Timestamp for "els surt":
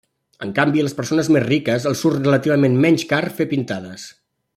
1.91-2.23